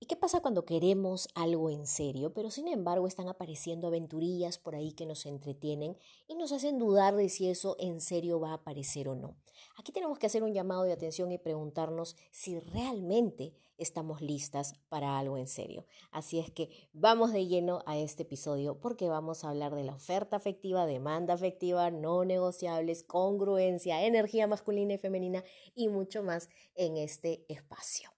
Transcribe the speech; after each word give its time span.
¿Y 0.00 0.06
qué 0.06 0.14
pasa 0.14 0.40
cuando 0.40 0.64
queremos 0.64 1.28
algo 1.34 1.70
en 1.70 1.84
serio, 1.84 2.32
pero 2.32 2.52
sin 2.52 2.68
embargo 2.68 3.08
están 3.08 3.26
apareciendo 3.26 3.88
aventurillas 3.88 4.56
por 4.56 4.76
ahí 4.76 4.92
que 4.92 5.06
nos 5.06 5.26
entretienen 5.26 5.96
y 6.28 6.36
nos 6.36 6.52
hacen 6.52 6.78
dudar 6.78 7.16
de 7.16 7.28
si 7.28 7.48
eso 7.48 7.74
en 7.80 8.00
serio 8.00 8.38
va 8.38 8.50
a 8.50 8.54
aparecer 8.54 9.08
o 9.08 9.16
no? 9.16 9.36
Aquí 9.76 9.90
tenemos 9.90 10.20
que 10.20 10.26
hacer 10.26 10.44
un 10.44 10.54
llamado 10.54 10.84
de 10.84 10.92
atención 10.92 11.32
y 11.32 11.38
preguntarnos 11.38 12.14
si 12.30 12.60
realmente 12.60 13.54
estamos 13.76 14.20
listas 14.20 14.74
para 14.88 15.18
algo 15.18 15.36
en 15.36 15.48
serio. 15.48 15.84
Así 16.12 16.38
es 16.38 16.52
que 16.52 16.70
vamos 16.92 17.32
de 17.32 17.48
lleno 17.48 17.82
a 17.84 17.98
este 17.98 18.22
episodio 18.22 18.78
porque 18.78 19.08
vamos 19.08 19.42
a 19.42 19.50
hablar 19.50 19.74
de 19.74 19.82
la 19.82 19.94
oferta 19.94 20.36
afectiva, 20.36 20.86
demanda 20.86 21.34
afectiva, 21.34 21.90
no 21.90 22.24
negociables, 22.24 23.02
congruencia, 23.02 24.04
energía 24.04 24.46
masculina 24.46 24.94
y 24.94 24.98
femenina 24.98 25.42
y 25.74 25.88
mucho 25.88 26.22
más 26.22 26.50
en 26.76 26.96
este 26.98 27.44
espacio. 27.48 28.17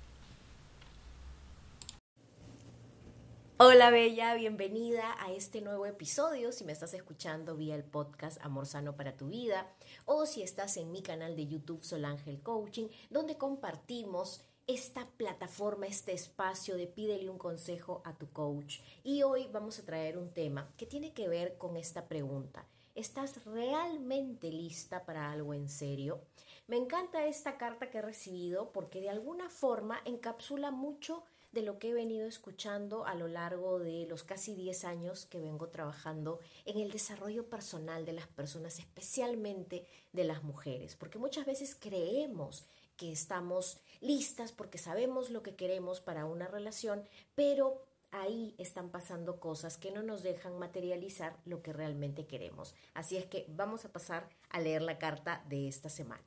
Hola 3.63 3.91
Bella, 3.91 4.33
bienvenida 4.33 5.15
a 5.19 5.31
este 5.31 5.61
nuevo 5.61 5.85
episodio. 5.85 6.51
Si 6.51 6.63
me 6.63 6.71
estás 6.71 6.95
escuchando 6.95 7.55
vía 7.55 7.75
el 7.75 7.83
podcast 7.83 8.43
Amor 8.43 8.65
Sano 8.65 8.95
para 8.95 9.15
tu 9.15 9.27
Vida 9.27 9.71
o 10.05 10.25
si 10.25 10.41
estás 10.41 10.77
en 10.77 10.91
mi 10.91 11.03
canal 11.03 11.35
de 11.35 11.45
YouTube 11.45 11.83
Solángel 11.83 12.41
Coaching, 12.41 12.87
donde 13.11 13.37
compartimos 13.37 14.43
esta 14.65 15.05
plataforma, 15.15 15.85
este 15.85 16.11
espacio 16.11 16.75
de 16.75 16.87
pídele 16.87 17.29
un 17.29 17.37
consejo 17.37 18.01
a 18.03 18.17
tu 18.17 18.31
coach. 18.31 18.79
Y 19.03 19.21
hoy 19.21 19.47
vamos 19.53 19.77
a 19.77 19.85
traer 19.85 20.17
un 20.17 20.33
tema 20.33 20.73
que 20.75 20.87
tiene 20.87 21.13
que 21.13 21.27
ver 21.27 21.59
con 21.59 21.77
esta 21.77 22.07
pregunta. 22.07 22.65
¿Estás 22.95 23.45
realmente 23.45 24.49
lista 24.49 25.05
para 25.05 25.31
algo 25.31 25.53
en 25.53 25.69
serio? 25.69 26.23
Me 26.65 26.77
encanta 26.77 27.27
esta 27.27 27.59
carta 27.59 27.91
que 27.91 27.99
he 27.99 28.01
recibido 28.01 28.71
porque 28.71 29.01
de 29.01 29.11
alguna 29.11 29.51
forma 29.51 30.01
encapsula 30.05 30.71
mucho 30.71 31.23
de 31.51 31.61
lo 31.61 31.79
que 31.79 31.89
he 31.89 31.93
venido 31.93 32.27
escuchando 32.27 33.05
a 33.05 33.15
lo 33.15 33.27
largo 33.27 33.79
de 33.79 34.05
los 34.07 34.23
casi 34.23 34.55
10 34.55 34.85
años 34.85 35.25
que 35.25 35.39
vengo 35.39 35.67
trabajando 35.67 36.39
en 36.65 36.79
el 36.79 36.91
desarrollo 36.91 37.49
personal 37.49 38.05
de 38.05 38.13
las 38.13 38.27
personas, 38.27 38.79
especialmente 38.79 39.85
de 40.13 40.23
las 40.23 40.43
mujeres, 40.43 40.95
porque 40.95 41.19
muchas 41.19 41.45
veces 41.45 41.75
creemos 41.75 42.65
que 42.95 43.11
estamos 43.11 43.79
listas 43.99 44.51
porque 44.51 44.77
sabemos 44.77 45.29
lo 45.29 45.43
que 45.43 45.55
queremos 45.55 45.99
para 45.99 46.25
una 46.25 46.47
relación, 46.47 47.03
pero 47.35 47.83
ahí 48.11 48.53
están 48.57 48.89
pasando 48.89 49.39
cosas 49.39 49.77
que 49.77 49.91
no 49.91 50.03
nos 50.03 50.23
dejan 50.23 50.59
materializar 50.59 51.37
lo 51.45 51.61
que 51.61 51.73
realmente 51.73 52.27
queremos. 52.27 52.75
Así 52.93 53.17
es 53.17 53.25
que 53.25 53.45
vamos 53.49 53.85
a 53.85 53.91
pasar 53.91 54.29
a 54.49 54.59
leer 54.59 54.81
la 54.81 54.99
carta 54.99 55.43
de 55.49 55.67
esta 55.67 55.89
semana. 55.89 56.23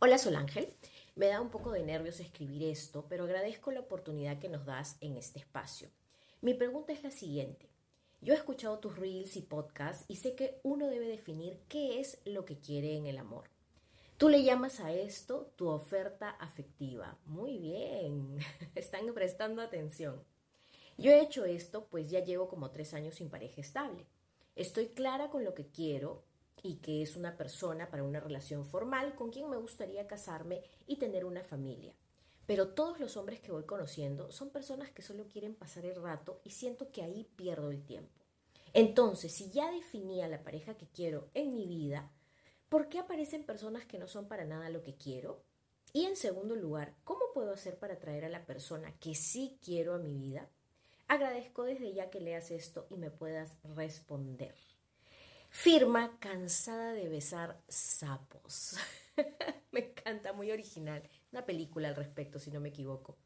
Hola 0.00 0.18
Sol 0.18 0.36
Ángel. 0.36 0.74
Me 1.16 1.28
da 1.28 1.40
un 1.40 1.50
poco 1.50 1.70
de 1.70 1.84
nervios 1.84 2.18
escribir 2.18 2.64
esto, 2.64 3.06
pero 3.08 3.24
agradezco 3.24 3.70
la 3.70 3.80
oportunidad 3.80 4.40
que 4.40 4.48
nos 4.48 4.66
das 4.66 4.96
en 5.00 5.16
este 5.16 5.38
espacio. 5.38 5.88
Mi 6.40 6.54
pregunta 6.54 6.92
es 6.92 7.04
la 7.04 7.12
siguiente. 7.12 7.68
Yo 8.20 8.34
he 8.34 8.36
escuchado 8.36 8.80
tus 8.80 8.96
reels 8.98 9.36
y 9.36 9.42
podcasts 9.42 10.04
y 10.08 10.16
sé 10.16 10.34
que 10.34 10.58
uno 10.64 10.88
debe 10.88 11.06
definir 11.06 11.60
qué 11.68 12.00
es 12.00 12.18
lo 12.24 12.44
que 12.44 12.58
quiere 12.58 12.96
en 12.96 13.06
el 13.06 13.18
amor. 13.18 13.44
Tú 14.16 14.28
le 14.28 14.42
llamas 14.42 14.80
a 14.80 14.92
esto 14.92 15.52
tu 15.54 15.68
oferta 15.68 16.30
afectiva. 16.30 17.16
Muy 17.26 17.58
bien, 17.58 18.38
están 18.74 19.12
prestando 19.14 19.62
atención. 19.62 20.20
Yo 20.98 21.12
he 21.12 21.20
hecho 21.20 21.44
esto 21.44 21.86
pues 21.90 22.10
ya 22.10 22.24
llevo 22.24 22.48
como 22.48 22.72
tres 22.72 22.92
años 22.92 23.14
sin 23.14 23.28
pareja 23.28 23.60
estable. 23.60 24.04
Estoy 24.56 24.86
clara 24.88 25.30
con 25.30 25.44
lo 25.44 25.54
que 25.54 25.68
quiero 25.68 26.24
y 26.64 26.76
que 26.76 27.02
es 27.02 27.14
una 27.14 27.36
persona 27.36 27.90
para 27.90 28.02
una 28.02 28.20
relación 28.20 28.64
formal 28.64 29.14
con 29.14 29.30
quien 29.30 29.50
me 29.50 29.58
gustaría 29.58 30.06
casarme 30.06 30.62
y 30.86 30.96
tener 30.96 31.26
una 31.26 31.44
familia. 31.44 31.92
Pero 32.46 32.68
todos 32.68 32.98
los 32.98 33.18
hombres 33.18 33.38
que 33.40 33.52
voy 33.52 33.64
conociendo 33.64 34.32
son 34.32 34.48
personas 34.48 34.90
que 34.90 35.02
solo 35.02 35.28
quieren 35.28 35.54
pasar 35.54 35.84
el 35.84 36.00
rato 36.00 36.40
y 36.42 36.50
siento 36.50 36.90
que 36.90 37.02
ahí 37.02 37.28
pierdo 37.36 37.70
el 37.70 37.84
tiempo. 37.84 38.24
Entonces, 38.72 39.32
si 39.32 39.50
ya 39.50 39.70
definía 39.70 40.26
la 40.26 40.42
pareja 40.42 40.74
que 40.74 40.88
quiero 40.88 41.28
en 41.34 41.54
mi 41.54 41.66
vida, 41.66 42.10
¿por 42.70 42.88
qué 42.88 42.98
aparecen 42.98 43.44
personas 43.44 43.84
que 43.84 43.98
no 43.98 44.08
son 44.08 44.26
para 44.26 44.46
nada 44.46 44.70
lo 44.70 44.82
que 44.82 44.96
quiero? 44.96 45.42
Y 45.92 46.06
en 46.06 46.16
segundo 46.16 46.56
lugar, 46.56 46.94
¿cómo 47.04 47.20
puedo 47.34 47.52
hacer 47.52 47.78
para 47.78 47.94
atraer 47.94 48.24
a 48.24 48.30
la 48.30 48.46
persona 48.46 48.92
que 49.00 49.14
sí 49.14 49.58
quiero 49.62 49.94
a 49.94 49.98
mi 49.98 50.14
vida? 50.14 50.48
Agradezco 51.08 51.64
desde 51.64 51.92
ya 51.92 52.08
que 52.08 52.20
leas 52.20 52.50
esto 52.50 52.86
y 52.88 52.96
me 52.96 53.10
puedas 53.10 53.54
responder. 53.76 54.54
Firma 55.64 56.18
cansada 56.20 56.92
de 56.92 57.08
besar 57.08 57.58
sapos. 57.68 58.76
me 59.72 59.80
encanta, 59.80 60.34
muy 60.34 60.50
original. 60.50 61.02
Una 61.32 61.46
película 61.46 61.88
al 61.88 61.96
respecto, 61.96 62.38
si 62.38 62.50
no 62.50 62.60
me 62.60 62.68
equivoco. 62.68 63.16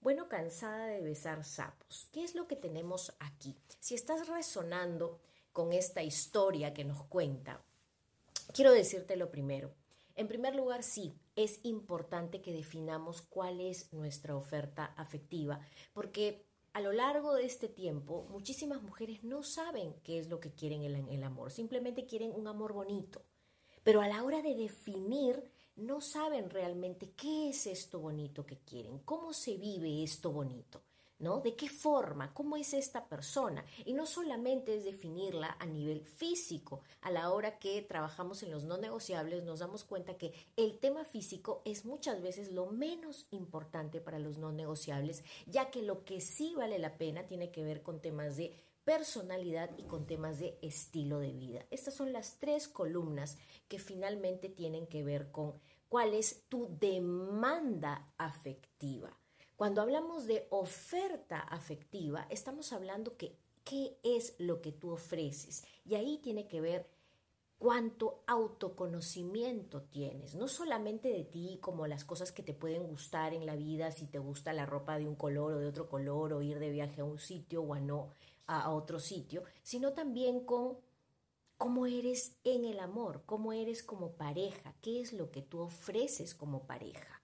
Bueno, 0.00 0.28
cansada 0.28 0.88
de 0.88 1.00
besar 1.02 1.44
sapos. 1.44 2.08
¿Qué 2.10 2.24
es 2.24 2.34
lo 2.34 2.48
que 2.48 2.56
tenemos 2.56 3.14
aquí? 3.20 3.54
Si 3.78 3.94
estás 3.94 4.26
resonando 4.26 5.20
con 5.52 5.72
esta 5.72 6.02
historia 6.02 6.74
que 6.74 6.82
nos 6.82 7.04
cuenta, 7.04 7.62
quiero 8.52 8.72
decirte 8.72 9.14
lo 9.14 9.30
primero. 9.30 9.72
En 10.16 10.26
primer 10.26 10.56
lugar, 10.56 10.82
sí, 10.82 11.14
es 11.36 11.60
importante 11.62 12.42
que 12.42 12.52
definamos 12.52 13.22
cuál 13.22 13.60
es 13.60 13.92
nuestra 13.92 14.34
oferta 14.34 14.86
afectiva, 14.96 15.60
porque 15.92 16.47
a 16.72 16.80
lo 16.80 16.92
largo 16.92 17.34
de 17.34 17.46
este 17.46 17.68
tiempo, 17.68 18.26
muchísimas 18.30 18.82
mujeres 18.82 19.24
no 19.24 19.42
saben 19.42 19.94
qué 20.02 20.18
es 20.18 20.28
lo 20.28 20.40
que 20.40 20.52
quieren 20.52 20.84
en 20.84 21.08
el 21.08 21.22
amor, 21.24 21.50
simplemente 21.50 22.06
quieren 22.06 22.32
un 22.34 22.46
amor 22.46 22.72
bonito, 22.72 23.22
pero 23.82 24.00
a 24.00 24.08
la 24.08 24.22
hora 24.22 24.42
de 24.42 24.54
definir, 24.54 25.50
no 25.76 26.00
saben 26.00 26.50
realmente 26.50 27.12
qué 27.12 27.50
es 27.50 27.66
esto 27.66 28.00
bonito 28.00 28.44
que 28.44 28.58
quieren, 28.58 28.98
cómo 29.00 29.32
se 29.32 29.56
vive 29.56 30.02
esto 30.02 30.32
bonito. 30.32 30.82
¿No? 31.18 31.40
¿De 31.40 31.56
qué 31.56 31.68
forma? 31.68 32.32
¿Cómo 32.32 32.56
es 32.56 32.74
esta 32.74 33.08
persona? 33.08 33.64
Y 33.84 33.94
no 33.94 34.06
solamente 34.06 34.76
es 34.76 34.84
definirla 34.84 35.56
a 35.58 35.66
nivel 35.66 36.04
físico. 36.04 36.82
A 37.00 37.10
la 37.10 37.30
hora 37.30 37.58
que 37.58 37.82
trabajamos 37.82 38.42
en 38.42 38.50
los 38.50 38.64
no 38.64 38.78
negociables 38.78 39.44
nos 39.44 39.60
damos 39.60 39.84
cuenta 39.84 40.16
que 40.16 40.32
el 40.56 40.78
tema 40.78 41.04
físico 41.04 41.62
es 41.64 41.84
muchas 41.84 42.22
veces 42.22 42.52
lo 42.52 42.66
menos 42.66 43.26
importante 43.30 44.00
para 44.00 44.18
los 44.18 44.38
no 44.38 44.52
negociables, 44.52 45.24
ya 45.46 45.70
que 45.70 45.82
lo 45.82 46.04
que 46.04 46.20
sí 46.20 46.54
vale 46.56 46.78
la 46.78 46.96
pena 46.98 47.26
tiene 47.26 47.50
que 47.50 47.64
ver 47.64 47.82
con 47.82 48.00
temas 48.00 48.36
de 48.36 48.54
personalidad 48.84 49.70
y 49.76 49.82
con 49.82 50.06
temas 50.06 50.38
de 50.38 50.58
estilo 50.62 51.18
de 51.18 51.32
vida. 51.32 51.66
Estas 51.70 51.94
son 51.94 52.12
las 52.12 52.38
tres 52.38 52.68
columnas 52.68 53.36
que 53.68 53.78
finalmente 53.78 54.48
tienen 54.48 54.86
que 54.86 55.04
ver 55.04 55.30
con 55.30 55.60
cuál 55.90 56.14
es 56.14 56.44
tu 56.48 56.68
demanda 56.78 58.12
afectiva. 58.16 59.14
Cuando 59.58 59.82
hablamos 59.82 60.28
de 60.28 60.46
oferta 60.50 61.40
afectiva, 61.40 62.28
estamos 62.30 62.72
hablando 62.72 63.16
que 63.16 63.36
qué 63.64 63.98
es 64.04 64.36
lo 64.38 64.60
que 64.62 64.70
tú 64.70 64.92
ofreces. 64.92 65.64
Y 65.84 65.96
ahí 65.96 66.18
tiene 66.18 66.46
que 66.46 66.60
ver 66.60 66.88
cuánto 67.58 68.22
autoconocimiento 68.28 69.82
tienes, 69.82 70.36
no 70.36 70.46
solamente 70.46 71.08
de 71.08 71.24
ti 71.24 71.58
como 71.60 71.88
las 71.88 72.04
cosas 72.04 72.30
que 72.30 72.44
te 72.44 72.54
pueden 72.54 72.86
gustar 72.86 73.34
en 73.34 73.46
la 73.46 73.56
vida, 73.56 73.90
si 73.90 74.06
te 74.06 74.20
gusta 74.20 74.52
la 74.52 74.64
ropa 74.64 74.96
de 74.96 75.08
un 75.08 75.16
color 75.16 75.54
o 75.54 75.58
de 75.58 75.66
otro 75.66 75.88
color, 75.88 76.34
o 76.34 76.40
ir 76.40 76.60
de 76.60 76.70
viaje 76.70 77.00
a 77.00 77.04
un 77.04 77.18
sitio 77.18 77.64
o 77.64 77.74
a 77.74 77.80
no 77.80 78.10
a 78.46 78.70
otro 78.70 79.00
sitio, 79.00 79.42
sino 79.64 79.92
también 79.92 80.44
con 80.44 80.78
cómo 81.56 81.86
eres 81.86 82.38
en 82.44 82.64
el 82.64 82.78
amor, 82.78 83.24
cómo 83.26 83.52
eres 83.52 83.82
como 83.82 84.12
pareja, 84.12 84.76
qué 84.82 85.00
es 85.00 85.12
lo 85.12 85.32
que 85.32 85.42
tú 85.42 85.58
ofreces 85.58 86.36
como 86.36 86.64
pareja. 86.64 87.17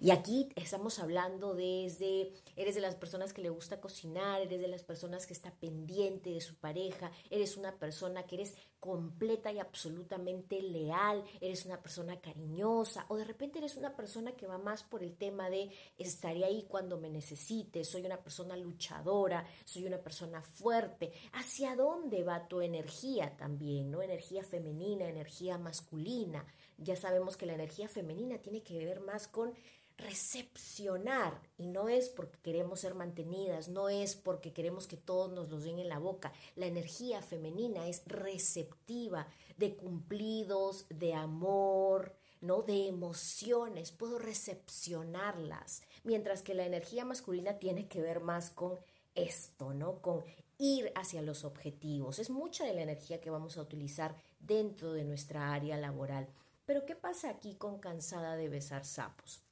Y 0.00 0.12
aquí 0.12 0.48
estamos 0.54 1.00
hablando 1.00 1.54
desde, 1.54 2.32
eres 2.54 2.76
de 2.76 2.80
las 2.80 2.94
personas 2.94 3.32
que 3.32 3.42
le 3.42 3.50
gusta 3.50 3.80
cocinar, 3.80 4.40
eres 4.40 4.60
de 4.60 4.68
las 4.68 4.84
personas 4.84 5.26
que 5.26 5.32
está 5.32 5.50
pendiente 5.50 6.30
de 6.30 6.40
su 6.40 6.54
pareja, 6.54 7.10
eres 7.30 7.56
una 7.56 7.76
persona 7.78 8.22
que 8.22 8.36
eres 8.36 8.54
completa 8.78 9.50
y 9.50 9.58
absolutamente 9.58 10.62
leal, 10.62 11.24
eres 11.40 11.66
una 11.66 11.82
persona 11.82 12.20
cariñosa 12.20 13.06
o 13.08 13.16
de 13.16 13.24
repente 13.24 13.58
eres 13.58 13.76
una 13.76 13.96
persona 13.96 14.36
que 14.36 14.46
va 14.46 14.56
más 14.56 14.84
por 14.84 15.02
el 15.02 15.16
tema 15.16 15.50
de 15.50 15.68
estaré 15.98 16.44
ahí 16.44 16.64
cuando 16.68 16.98
me 16.98 17.10
necesites, 17.10 17.88
soy 17.88 18.06
una 18.06 18.22
persona 18.22 18.56
luchadora, 18.56 19.44
soy 19.64 19.84
una 19.86 19.98
persona 19.98 20.42
fuerte. 20.42 21.12
¿Hacia 21.32 21.74
dónde 21.74 22.22
va 22.22 22.46
tu 22.46 22.60
energía 22.60 23.36
también, 23.36 23.90
no? 23.90 24.00
Energía 24.00 24.44
femenina, 24.44 25.08
energía 25.08 25.58
masculina. 25.58 26.46
Ya 26.76 26.94
sabemos 26.94 27.36
que 27.36 27.46
la 27.46 27.54
energía 27.54 27.88
femenina 27.88 28.38
tiene 28.38 28.62
que 28.62 28.78
ver 28.84 29.00
más 29.00 29.26
con 29.26 29.52
recepcionar 29.98 31.40
y 31.58 31.66
no 31.66 31.88
es 31.88 32.08
porque 32.08 32.38
queremos 32.38 32.80
ser 32.80 32.94
mantenidas, 32.94 33.68
no 33.68 33.88
es 33.88 34.16
porque 34.16 34.52
queremos 34.52 34.86
que 34.86 34.96
todos 34.96 35.30
nos 35.30 35.50
los 35.50 35.64
den 35.64 35.78
en 35.78 35.88
la 35.88 35.98
boca. 35.98 36.32
La 36.56 36.66
energía 36.66 37.20
femenina 37.20 37.88
es 37.88 38.02
receptiva 38.06 39.26
de 39.56 39.76
cumplidos, 39.76 40.86
de 40.88 41.14
amor, 41.14 42.14
no 42.40 42.62
de 42.62 42.86
emociones, 42.86 43.90
puedo 43.90 44.18
recepcionarlas, 44.18 45.82
mientras 46.04 46.42
que 46.42 46.54
la 46.54 46.64
energía 46.64 47.04
masculina 47.04 47.58
tiene 47.58 47.88
que 47.88 48.00
ver 48.00 48.20
más 48.20 48.50
con 48.50 48.78
esto, 49.16 49.74
¿no? 49.74 50.00
Con 50.00 50.24
ir 50.58 50.92
hacia 50.94 51.22
los 51.22 51.44
objetivos. 51.44 52.20
Es 52.20 52.30
mucha 52.30 52.64
de 52.64 52.74
la 52.74 52.82
energía 52.82 53.20
que 53.20 53.30
vamos 53.30 53.56
a 53.56 53.62
utilizar 53.62 54.14
dentro 54.38 54.92
de 54.92 55.04
nuestra 55.04 55.52
área 55.52 55.76
laboral. 55.76 56.28
Pero 56.64 56.86
¿qué 56.86 56.94
pasa 56.94 57.30
aquí 57.30 57.56
con 57.56 57.78
cansada 57.78 58.36
de 58.36 58.48
besar 58.48 58.84
sapos? 58.84 59.47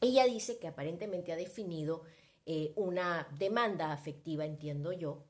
Ella 0.00 0.24
dice 0.24 0.58
que 0.58 0.68
aparentemente 0.68 1.32
ha 1.32 1.36
definido 1.36 2.02
eh, 2.46 2.72
una 2.76 3.28
demanda 3.38 3.92
afectiva, 3.92 4.46
entiendo 4.46 4.92
yo, 4.92 5.24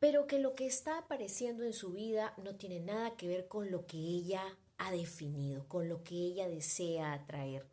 pero 0.00 0.26
que 0.26 0.38
lo 0.38 0.54
que 0.54 0.66
está 0.66 0.98
apareciendo 0.98 1.64
en 1.64 1.72
su 1.72 1.92
vida 1.92 2.34
no 2.36 2.56
tiene 2.56 2.80
nada 2.80 3.16
que 3.16 3.28
ver 3.28 3.48
con 3.48 3.70
lo 3.70 3.86
que 3.86 3.96
ella 3.96 4.42
ha 4.76 4.90
definido, 4.92 5.66
con 5.68 5.88
lo 5.88 6.02
que 6.02 6.14
ella 6.14 6.48
desea 6.48 7.12
atraer. 7.12 7.66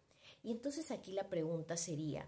Y 0.43 0.51
entonces 0.51 0.91
aquí 0.91 1.11
la 1.11 1.29
pregunta 1.29 1.77
sería, 1.77 2.27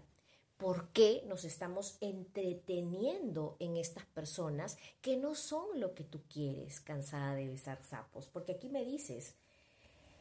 ¿por 0.56 0.88
qué 0.88 1.22
nos 1.26 1.44
estamos 1.44 1.96
entreteniendo 2.00 3.56
en 3.60 3.76
estas 3.76 4.06
personas 4.06 4.76
que 5.00 5.16
no 5.16 5.34
son 5.34 5.80
lo 5.80 5.94
que 5.94 6.04
tú 6.04 6.22
quieres, 6.28 6.80
cansada 6.80 7.34
de 7.34 7.48
besar 7.48 7.84
sapos? 7.84 8.28
Porque 8.28 8.52
aquí 8.52 8.68
me 8.68 8.84
dices, 8.84 9.34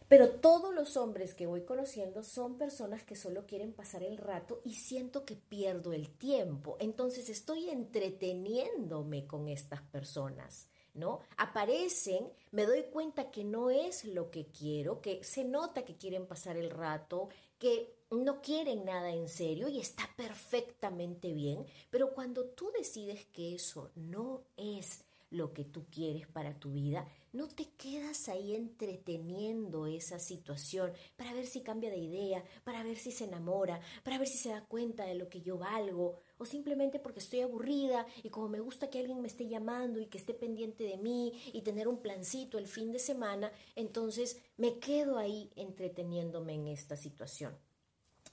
pero 0.07 0.29
todos 0.29 0.73
los 0.73 0.95
hombres 0.97 1.33
que 1.33 1.47
voy 1.47 1.63
conociendo 1.63 2.23
son 2.23 2.57
personas 2.57 3.03
que 3.03 3.15
solo 3.15 3.45
quieren 3.45 3.73
pasar 3.73 4.03
el 4.03 4.17
rato 4.17 4.61
y 4.63 4.75
siento 4.75 5.25
que 5.25 5.35
pierdo 5.35 5.93
el 5.93 6.09
tiempo. 6.17 6.77
Entonces 6.79 7.29
estoy 7.29 7.69
entreteniéndome 7.69 9.27
con 9.27 9.47
estas 9.49 9.81
personas, 9.81 10.67
¿no? 10.93 11.19
Aparecen, 11.37 12.31
me 12.51 12.65
doy 12.65 12.83
cuenta 12.83 13.31
que 13.31 13.43
no 13.43 13.69
es 13.69 14.05
lo 14.05 14.31
que 14.31 14.47
quiero, 14.47 15.01
que 15.01 15.23
se 15.23 15.43
nota 15.43 15.83
que 15.83 15.97
quieren 15.97 16.25
pasar 16.25 16.57
el 16.57 16.69
rato, 16.69 17.29
que 17.59 17.97
no 18.11 18.41
quieren 18.41 18.85
nada 18.85 19.11
en 19.11 19.27
serio 19.27 19.67
y 19.67 19.79
está 19.79 20.09
perfectamente 20.15 21.33
bien, 21.33 21.65
pero 21.89 22.13
cuando 22.13 22.45
tú 22.45 22.71
decides 22.77 23.25
que 23.25 23.55
eso 23.55 23.91
no 23.95 24.43
es 24.55 25.03
lo 25.29 25.53
que 25.53 25.63
tú 25.65 25.85
quieres 25.91 26.27
para 26.27 26.57
tu 26.59 26.71
vida, 26.71 27.07
no 27.33 27.47
te 27.47 27.69
quedas 27.77 28.29
ahí 28.29 28.55
entreteniendo 28.55 29.85
esa 29.85 30.19
situación 30.19 30.91
para 31.17 31.33
ver 31.33 31.45
si 31.45 31.61
cambia 31.61 31.89
de 31.89 31.97
idea, 31.97 32.43
para 32.63 32.83
ver 32.83 32.97
si 32.97 33.11
se 33.11 33.25
enamora, 33.25 33.79
para 34.03 34.17
ver 34.17 34.27
si 34.27 34.37
se 34.37 34.49
da 34.49 34.65
cuenta 34.65 35.05
de 35.05 35.15
lo 35.15 35.29
que 35.29 35.41
yo 35.41 35.57
valgo, 35.57 36.15
o 36.37 36.45
simplemente 36.45 36.99
porque 36.99 37.19
estoy 37.19 37.41
aburrida 37.41 38.07
y 38.23 38.29
como 38.29 38.47
me 38.47 38.59
gusta 38.59 38.89
que 38.89 38.99
alguien 38.99 39.21
me 39.21 39.27
esté 39.27 39.47
llamando 39.47 39.99
y 39.99 40.07
que 40.07 40.17
esté 40.17 40.33
pendiente 40.33 40.83
de 40.85 40.97
mí 40.97 41.33
y 41.53 41.61
tener 41.61 41.87
un 41.87 42.01
plancito 42.01 42.57
el 42.57 42.67
fin 42.67 42.91
de 42.91 42.99
semana, 42.99 43.51
entonces 43.75 44.41
me 44.55 44.79
quedo 44.79 45.17
ahí 45.17 45.51
entreteniéndome 45.55 46.53
en 46.53 46.67
esta 46.67 46.95
situación. 46.95 47.57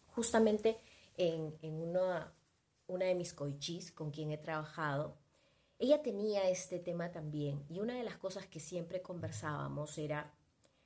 Justamente 0.06 0.78
en, 1.16 1.54
una, 1.62 2.32
una 2.86 3.06
de 3.06 3.14
mis 3.14 3.34
coichis 3.34 3.90
con 3.90 4.10
quien 4.10 4.30
he 4.30 4.38
trabajado, 4.38 5.16
ella 5.84 6.02
tenía 6.02 6.48
este 6.48 6.78
tema 6.78 7.12
también 7.12 7.62
y 7.68 7.78
una 7.78 7.94
de 7.94 8.04
las 8.04 8.16
cosas 8.16 8.46
que 8.46 8.58
siempre 8.58 9.02
conversábamos 9.02 9.98
era, 9.98 10.34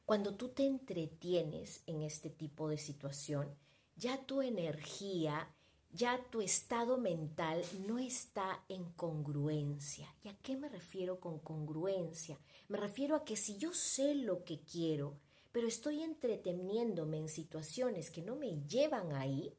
cuando 0.04 0.34
tú 0.34 0.48
te 0.48 0.66
entretienes 0.66 1.82
en 1.86 2.02
este 2.02 2.30
tipo 2.30 2.68
de 2.68 2.78
situación, 2.78 3.54
ya 3.94 4.26
tu 4.26 4.42
energía, 4.42 5.54
ya 5.92 6.20
tu 6.30 6.40
estado 6.40 6.98
mental 6.98 7.62
no 7.86 8.00
está 8.00 8.64
en 8.68 8.90
congruencia. 8.92 10.12
¿Y 10.24 10.30
a 10.30 10.36
qué 10.38 10.56
me 10.56 10.68
refiero 10.68 11.20
con 11.20 11.38
congruencia? 11.38 12.36
Me 12.66 12.78
refiero 12.78 13.14
a 13.14 13.24
que 13.24 13.36
si 13.36 13.56
yo 13.56 13.72
sé 13.72 14.16
lo 14.16 14.42
que 14.44 14.62
quiero, 14.62 15.20
pero 15.52 15.68
estoy 15.68 16.02
entreteniéndome 16.02 17.18
en 17.18 17.28
situaciones 17.28 18.10
que 18.10 18.22
no 18.22 18.34
me 18.34 18.62
llevan 18.66 19.12
ahí, 19.12 19.54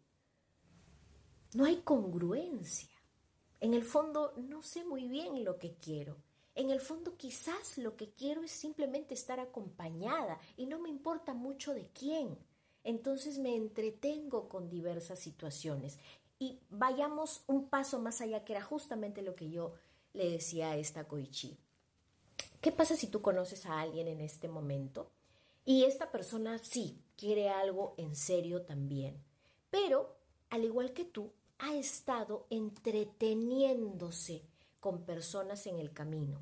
no 1.53 1.63
hay 1.63 1.77
congruencia. 1.77 2.98
En 3.61 3.73
el 3.73 3.83
fondo 3.83 4.33
no 4.37 4.63
sé 4.63 4.85
muy 4.85 5.07
bien 5.07 5.43
lo 5.43 5.59
que 5.59 5.75
quiero. 5.75 6.17
En 6.55 6.69
el 6.69 6.79
fondo 6.79 7.15
quizás 7.17 7.77
lo 7.77 7.95
que 7.95 8.09
quiero 8.11 8.43
es 8.43 8.51
simplemente 8.51 9.13
estar 9.13 9.39
acompañada 9.39 10.39
y 10.57 10.65
no 10.65 10.79
me 10.79 10.89
importa 10.89 11.33
mucho 11.33 11.73
de 11.73 11.87
quién. 11.89 12.37
Entonces 12.83 13.37
me 13.37 13.55
entretengo 13.55 14.49
con 14.49 14.69
diversas 14.69 15.19
situaciones. 15.19 15.99
Y 16.39 16.59
vayamos 16.69 17.43
un 17.47 17.69
paso 17.69 17.99
más 17.99 18.21
allá, 18.21 18.45
que 18.45 18.53
era 18.53 18.61
justamente 18.61 19.21
lo 19.21 19.35
que 19.35 19.49
yo 19.49 19.73
le 20.13 20.29
decía 20.29 20.71
a 20.71 20.77
esta 20.77 21.05
Koichi. 21.07 21.57
¿Qué 22.61 22.71
pasa 22.71 22.95
si 22.95 23.07
tú 23.07 23.21
conoces 23.21 23.65
a 23.65 23.79
alguien 23.79 24.07
en 24.07 24.21
este 24.21 24.47
momento 24.47 25.11
y 25.65 25.83
esta 25.83 26.11
persona 26.11 26.57
sí 26.59 27.01
quiere 27.17 27.49
algo 27.49 27.93
en 27.97 28.15
serio 28.15 28.63
también? 28.63 29.21
Pero, 29.69 30.15
al 30.49 30.63
igual 30.63 30.93
que 30.93 31.05
tú, 31.05 31.31
ha 31.59 31.75
estado 31.75 32.47
entreteniéndose 32.49 34.43
con 34.79 35.03
personas 35.03 35.67
en 35.67 35.79
el 35.79 35.91
camino. 35.91 36.41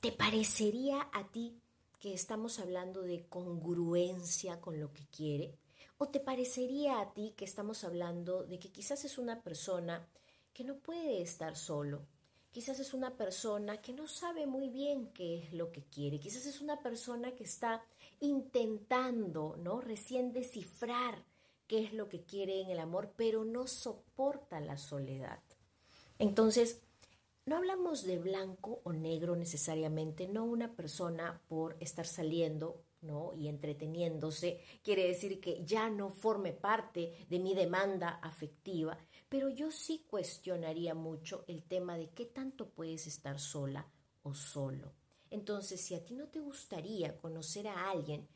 ¿Te 0.00 0.12
parecería 0.12 1.08
a 1.12 1.30
ti 1.30 1.60
que 2.00 2.14
estamos 2.14 2.58
hablando 2.58 3.02
de 3.02 3.26
congruencia 3.28 4.60
con 4.60 4.80
lo 4.80 4.92
que 4.92 5.06
quiere? 5.06 5.54
¿O 5.98 6.08
te 6.08 6.20
parecería 6.20 7.00
a 7.00 7.12
ti 7.12 7.34
que 7.36 7.44
estamos 7.44 7.84
hablando 7.84 8.44
de 8.44 8.58
que 8.58 8.72
quizás 8.72 9.04
es 9.04 9.18
una 9.18 9.40
persona 9.42 10.08
que 10.52 10.64
no 10.64 10.78
puede 10.78 11.22
estar 11.22 11.54
solo? 11.54 12.06
Quizás 12.50 12.80
es 12.80 12.92
una 12.92 13.16
persona 13.16 13.80
que 13.80 13.92
no 13.92 14.08
sabe 14.08 14.46
muy 14.46 14.68
bien 14.68 15.12
qué 15.12 15.38
es 15.38 15.52
lo 15.52 15.70
que 15.70 15.84
quiere. 15.84 16.18
Quizás 16.18 16.46
es 16.46 16.60
una 16.60 16.82
persona 16.82 17.32
que 17.34 17.44
está 17.44 17.84
intentando, 18.20 19.56
¿no? 19.58 19.80
Recién 19.80 20.32
descifrar 20.32 21.24
qué 21.72 21.84
es 21.84 21.94
lo 21.94 22.10
que 22.10 22.20
quiere 22.20 22.60
en 22.60 22.68
el 22.68 22.78
amor, 22.78 23.14
pero 23.16 23.46
no 23.46 23.66
soporta 23.66 24.60
la 24.60 24.76
soledad. 24.76 25.40
Entonces, 26.18 26.82
no 27.46 27.56
hablamos 27.56 28.04
de 28.04 28.18
blanco 28.18 28.82
o 28.84 28.92
negro 28.92 29.36
necesariamente, 29.36 30.28
no 30.28 30.44
una 30.44 30.76
persona 30.76 31.40
por 31.48 31.78
estar 31.80 32.04
saliendo 32.06 32.84
¿no? 33.00 33.32
y 33.34 33.48
entreteniéndose 33.48 34.60
quiere 34.82 35.08
decir 35.08 35.40
que 35.40 35.64
ya 35.64 35.88
no 35.88 36.10
forme 36.10 36.52
parte 36.52 37.24
de 37.30 37.38
mi 37.38 37.54
demanda 37.54 38.20
afectiva, 38.22 38.98
pero 39.30 39.48
yo 39.48 39.70
sí 39.70 40.04
cuestionaría 40.06 40.94
mucho 40.94 41.42
el 41.48 41.62
tema 41.62 41.96
de 41.96 42.10
qué 42.10 42.26
tanto 42.26 42.68
puedes 42.68 43.06
estar 43.06 43.40
sola 43.40 43.88
o 44.24 44.34
solo. 44.34 44.92
Entonces, 45.30 45.80
si 45.80 45.94
a 45.94 46.04
ti 46.04 46.16
no 46.16 46.28
te 46.28 46.40
gustaría 46.40 47.16
conocer 47.16 47.66
a 47.66 47.88
alguien 47.88 48.28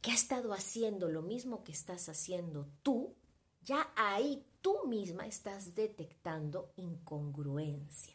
que 0.00 0.10
ha 0.10 0.14
estado 0.14 0.52
haciendo 0.52 1.08
lo 1.08 1.22
mismo 1.22 1.64
que 1.64 1.72
estás 1.72 2.08
haciendo 2.08 2.68
tú, 2.82 3.16
ya 3.62 3.92
ahí 3.96 4.44
tú 4.60 4.86
misma 4.86 5.26
estás 5.26 5.74
detectando 5.74 6.72
incongruencia. 6.76 8.14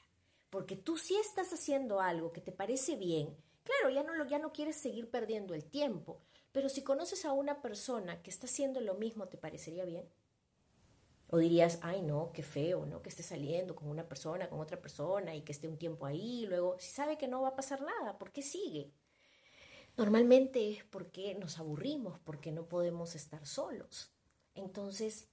Porque 0.50 0.76
tú 0.76 0.98
sí 0.98 1.16
estás 1.16 1.52
haciendo 1.52 2.00
algo 2.00 2.32
que 2.32 2.42
te 2.42 2.52
parece 2.52 2.96
bien, 2.96 3.36
claro, 3.64 3.90
ya 3.90 4.04
no, 4.04 4.26
ya 4.26 4.40
no 4.40 4.54
quieres 4.54 4.76
seguir 4.76 5.10
perdiendo 5.10 5.54
el 5.54 5.66
tiempo, 5.66 6.22
pero 6.52 6.70
si 6.70 6.84
conoces 6.84 7.26
a 7.26 7.34
una 7.34 7.62
persona 7.62 8.22
que 8.22 8.30
está 8.30 8.46
haciendo 8.46 8.80
lo 8.80 8.94
mismo, 8.96 9.28
¿te 9.28 9.38
parecería 9.38 9.86
bien? 9.86 10.08
O 11.28 11.40
dirías, 11.40 11.80
ay 11.82 12.04
no, 12.04 12.32
qué 12.32 12.44
feo, 12.44 12.86
¿no? 12.86 13.02
Que 13.02 13.10
esté 13.10 13.24
saliendo 13.24 13.76
con 13.76 13.90
una 13.90 14.08
persona, 14.08 14.48
con 14.48 14.60
otra 14.60 14.80
persona 14.80 15.36
y 15.36 15.42
que 15.42 15.52
esté 15.52 15.68
un 15.68 15.80
tiempo 15.80 16.06
ahí, 16.06 16.46
luego, 16.46 16.78
si 16.78 16.92
sabe 16.92 17.18
que 17.18 17.28
no 17.28 17.42
va 17.42 17.50
a 17.50 17.56
pasar 17.56 17.82
nada, 17.82 18.20
¿por 18.20 18.32
qué 18.32 18.44
sigue? 18.44 18.92
Normalmente 19.96 20.72
es 20.72 20.84
porque 20.86 21.36
nos 21.36 21.60
aburrimos, 21.60 22.20
porque 22.20 22.52
no 22.52 22.66
podemos 22.66 23.16
estar 23.16 23.46
solos. 23.46 24.12
Entonces, 24.56 25.28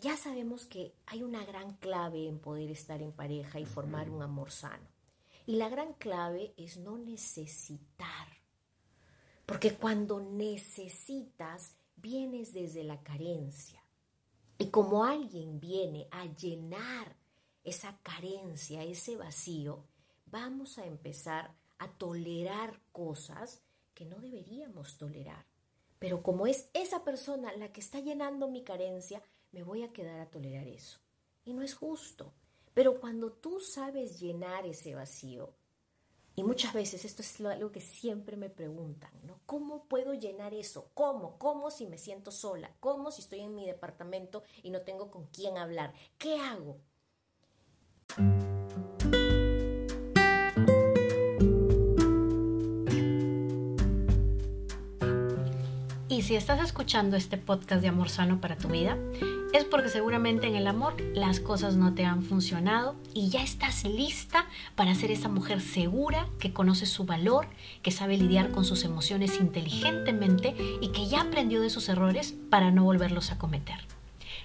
ya 0.00 0.16
sabemos 0.16 0.66
que 0.66 0.94
hay 1.06 1.22
una 1.22 1.44
gran 1.44 1.76
clave 1.76 2.28
en 2.28 2.38
poder 2.38 2.70
estar 2.70 3.00
en 3.00 3.12
pareja 3.12 3.58
y 3.58 3.64
formar 3.64 4.10
un 4.10 4.22
amor 4.22 4.50
sano. 4.50 4.86
Y 5.46 5.56
la 5.56 5.68
gran 5.68 5.94
clave 5.94 6.52
es 6.58 6.76
no 6.76 6.98
necesitar. 6.98 8.28
Porque 9.46 9.74
cuando 9.74 10.20
necesitas, 10.20 11.76
vienes 11.96 12.52
desde 12.52 12.84
la 12.84 13.02
carencia. 13.02 13.82
Y 14.58 14.70
como 14.70 15.04
alguien 15.04 15.58
viene 15.60 16.08
a 16.10 16.26
llenar 16.26 17.16
esa 17.64 17.98
carencia, 18.02 18.82
ese 18.82 19.16
vacío, 19.16 19.84
vamos 20.26 20.78
a 20.78 20.84
empezar 20.84 21.54
a 21.78 21.88
tolerar 21.88 22.80
cosas 22.92 23.62
que 23.96 24.04
no 24.04 24.20
deberíamos 24.20 24.98
tolerar. 24.98 25.46
Pero 25.98 26.22
como 26.22 26.46
es 26.46 26.68
esa 26.74 27.02
persona 27.02 27.56
la 27.56 27.72
que 27.72 27.80
está 27.80 27.98
llenando 27.98 28.46
mi 28.46 28.62
carencia, 28.62 29.22
me 29.52 29.62
voy 29.62 29.82
a 29.82 29.92
quedar 29.92 30.20
a 30.20 30.30
tolerar 30.30 30.68
eso. 30.68 31.00
Y 31.46 31.54
no 31.54 31.62
es 31.62 31.74
justo. 31.74 32.32
Pero 32.74 33.00
cuando 33.00 33.32
tú 33.32 33.58
sabes 33.58 34.20
llenar 34.20 34.66
ese 34.66 34.94
vacío, 34.94 35.54
y 36.34 36.42
muchas 36.42 36.74
veces 36.74 37.06
esto 37.06 37.22
es 37.22 37.40
algo 37.40 37.72
que 37.72 37.80
siempre 37.80 38.36
me 38.36 38.50
preguntan, 38.50 39.10
¿no? 39.22 39.40
¿Cómo 39.46 39.84
puedo 39.84 40.12
llenar 40.12 40.52
eso? 40.52 40.90
¿Cómo? 40.92 41.38
¿Cómo 41.38 41.70
si 41.70 41.86
me 41.86 41.96
siento 41.96 42.30
sola? 42.30 42.76
¿Cómo 42.80 43.10
si 43.10 43.22
estoy 43.22 43.40
en 43.40 43.54
mi 43.54 43.64
departamento 43.64 44.42
y 44.62 44.68
no 44.68 44.82
tengo 44.82 45.10
con 45.10 45.24
quién 45.28 45.56
hablar? 45.56 45.94
¿Qué 46.18 46.36
hago? 46.36 46.76
Y 56.16 56.22
si 56.22 56.34
estás 56.34 56.62
escuchando 56.62 57.14
este 57.18 57.36
podcast 57.36 57.82
de 57.82 57.88
Amor 57.88 58.08
Sano 58.08 58.40
para 58.40 58.56
tu 58.56 58.68
vida, 58.68 58.96
es 59.52 59.64
porque 59.64 59.90
seguramente 59.90 60.46
en 60.46 60.56
el 60.56 60.66
amor 60.66 60.98
las 61.14 61.40
cosas 61.40 61.76
no 61.76 61.92
te 61.92 62.06
han 62.06 62.22
funcionado 62.22 62.96
y 63.12 63.28
ya 63.28 63.42
estás 63.42 63.84
lista 63.84 64.46
para 64.76 64.94
ser 64.94 65.10
esa 65.10 65.28
mujer 65.28 65.60
segura 65.60 66.26
que 66.38 66.54
conoce 66.54 66.86
su 66.86 67.04
valor, 67.04 67.48
que 67.82 67.90
sabe 67.90 68.16
lidiar 68.16 68.50
con 68.50 68.64
sus 68.64 68.84
emociones 68.84 69.38
inteligentemente 69.38 70.54
y 70.80 70.88
que 70.88 71.06
ya 71.06 71.20
aprendió 71.20 71.60
de 71.60 71.68
sus 71.68 71.86
errores 71.90 72.34
para 72.48 72.70
no 72.70 72.84
volverlos 72.84 73.30
a 73.30 73.36
cometer. 73.36 73.76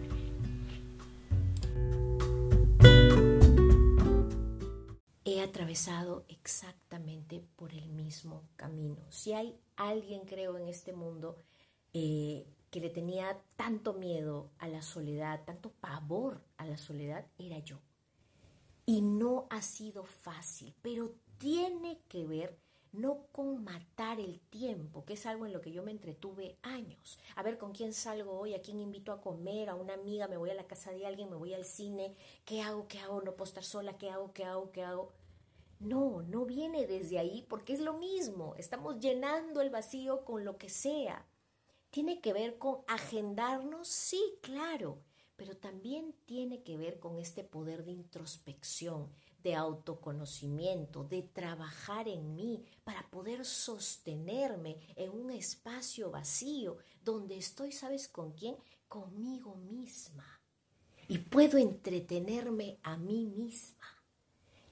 He 5.24 5.42
atravesado 5.42 6.26
exactamente 6.30 7.44
por 7.58 7.74
el 7.74 7.90
mismo 7.90 8.44
camino. 8.56 8.98
Si 9.10 9.34
hay 9.34 9.56
alguien, 9.76 10.22
creo, 10.26 10.58
en 10.58 10.68
este 10.68 10.94
mundo 10.94 11.38
eh, 11.94 12.48
que 12.78 12.82
le 12.82 12.90
tenía 12.92 13.42
tanto 13.56 13.94
miedo 13.94 14.52
a 14.60 14.68
la 14.68 14.84
soledad, 14.84 15.44
tanto 15.46 15.72
pavor 15.72 16.44
a 16.58 16.66
la 16.68 16.78
soledad, 16.78 17.26
era 17.40 17.58
yo. 17.58 17.80
Y 18.86 19.02
no 19.02 19.48
ha 19.50 19.64
sido 19.64 20.04
fácil, 20.04 20.76
pero 20.84 21.16
tiene 21.40 22.04
que 22.08 22.28
ver 22.28 22.60
no 22.92 23.26
con 23.32 23.64
matar 23.64 24.20
el 24.20 24.40
tiempo, 24.52 25.06
que 25.06 25.14
es 25.14 25.26
algo 25.26 25.48
en 25.48 25.54
lo 25.54 25.62
que 25.62 25.72
yo 25.72 25.82
me 25.82 25.90
entretuve 25.90 26.60
años. 26.62 27.20
A 27.36 27.42
ver 27.42 27.58
con 27.58 27.72
quién 27.72 27.94
salgo 27.94 28.40
hoy, 28.40 28.54
a 28.54 28.62
quién 28.62 28.80
invito 28.80 29.12
a 29.12 29.22
comer, 29.22 29.70
a 29.70 29.76
una 29.76 29.96
amiga, 29.96 30.28
me 30.28 30.38
voy 30.38 30.52
a 30.52 30.54
la 30.54 30.68
casa 30.68 30.92
de 30.92 31.08
alguien, 31.08 31.32
me 31.32 31.36
voy 31.36 31.56
al 31.56 31.66
cine, 31.66 32.14
¿qué 32.46 32.62
hago? 32.62 32.88
¿Qué 32.88 33.00
hago? 33.00 33.24
No 33.24 33.32
puedo 33.32 33.50
estar 33.50 33.64
sola, 33.64 33.98
¿qué 33.98 34.12
hago? 34.12 34.34
¿Qué 34.34 34.44
hago? 34.44 34.72
¿Qué 34.72 34.84
hago? 34.84 35.14
No, 35.80 36.22
no 36.22 36.46
viene 36.46 36.86
desde 36.86 37.18
ahí 37.18 37.44
porque 37.50 37.74
es 37.74 37.80
lo 37.80 37.94
mismo, 37.94 38.54
estamos 38.56 39.00
llenando 39.00 39.62
el 39.62 39.72
vacío 39.72 40.24
con 40.26 40.46
lo 40.46 40.60
que 40.60 40.70
sea 40.70 41.26
tiene 41.90 42.22
que 42.22 42.34
ver 42.34 42.58
con 42.58 42.80
agendarnos, 42.88 43.88
sí, 43.88 44.40
claro, 44.42 45.02
pero 45.36 45.56
también 45.56 46.16
tiene 46.26 46.64
que 46.64 46.78
ver 46.78 47.00
con 47.00 47.20
este 47.20 47.44
poder 47.44 47.86
de 47.86 47.92
introspección, 47.92 49.12
de 49.44 49.56
autoconocimiento, 49.56 51.04
de 51.04 51.22
trabajar 51.22 52.08
en 52.08 52.36
mí 52.36 52.64
para 52.84 53.08
poder 53.10 53.46
sostenerme 53.46 54.78
en 54.96 55.12
un 55.12 55.32
espacio 55.32 56.12
vacío 56.12 56.78
donde 57.04 57.38
estoy, 57.38 57.72
¿sabes 57.72 58.08
con 58.08 58.32
quién? 58.34 58.58
Conmigo 58.88 59.56
misma. 59.56 60.42
Y 61.08 61.20
puedo 61.20 61.58
entretenerme 61.58 62.80
a 62.84 62.98
mí 62.98 63.28
misma 63.28 63.97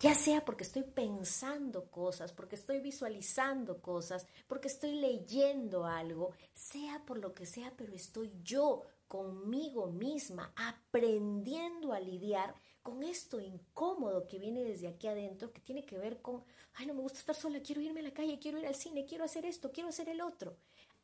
ya 0.06 0.14
sea 0.14 0.46
porque 0.46 0.64
estoy 0.64 0.84
pensando 0.84 1.90
cosas, 1.90 2.32
porque 2.32 2.58
estoy 2.58 2.80
visualizando 2.80 3.82
cosas, 3.82 4.28
porque 4.46 4.68
estoy 4.68 4.98
leyendo 4.98 5.88
algo, 5.88 6.30
sea 6.54 7.04
por 7.08 7.18
lo 7.18 7.34
que 7.34 7.48
sea, 7.48 7.74
pero 7.76 7.92
estoy 7.92 8.32
yo 8.44 8.84
conmigo 9.08 9.88
misma 9.88 10.54
aprendiendo 10.56 11.92
a 11.92 12.00
lidiar 12.00 12.54
con 12.84 13.02
esto 13.02 13.40
incómodo 13.40 14.28
que 14.28 14.38
viene 14.38 14.64
desde 14.64 14.90
aquí 14.90 15.08
adentro, 15.08 15.52
que 15.52 15.62
tiene 15.62 15.84
que 15.84 15.98
ver 15.98 16.22
con, 16.22 16.44
ay, 16.76 16.86
no 16.86 16.94
me 16.94 17.02
gusta 17.02 17.18
estar 17.18 17.36
sola, 17.36 17.60
quiero 17.62 17.82
irme 17.82 18.02
a 18.02 18.04
la 18.04 18.14
calle, 18.14 18.38
quiero 18.38 18.60
ir 18.60 18.68
al 18.68 18.76
cine, 18.76 19.08
quiero 19.08 19.24
hacer 19.24 19.44
esto, 19.48 19.72
quiero 19.72 19.90
hacer 19.90 20.08
el 20.10 20.22
otro. 20.22 20.56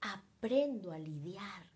Aprendo 0.02 0.92
a 0.92 1.00
lidiar. 1.00 1.72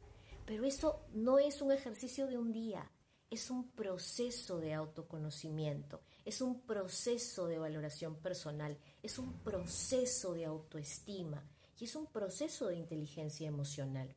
Pero 0.46 0.64
eso 0.64 1.08
no 1.12 1.40
es 1.40 1.60
un 1.64 1.72
ejercicio 1.72 2.28
de 2.28 2.38
un 2.38 2.52
día, 2.52 2.92
es 3.32 3.50
un 3.50 3.72
proceso 3.72 4.60
de 4.60 4.76
autoconocimiento, 4.76 6.02
es 6.26 6.42
un 6.42 6.62
proceso 6.62 7.46
de 7.46 7.60
valoración 7.60 8.16
personal, 8.16 8.78
es 9.04 9.20
un 9.20 9.32
proceso 9.44 10.34
de 10.34 10.46
autoestima 10.46 11.44
y 11.80 11.86
es 11.86 11.96
un 11.96 12.08
proceso 12.08 12.68
de 12.68 12.78
inteligencia 12.78 13.48
emocional. 13.48 14.16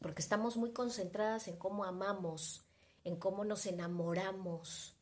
Porque 0.00 0.20
estamos 0.20 0.58
muy 0.58 0.72
concentradas 0.72 1.48
en 1.48 1.56
cómo 1.56 1.84
amamos, 1.84 2.66
en 3.04 3.16
cómo 3.16 3.44
nos 3.44 3.64
enamoramos, 3.64 4.94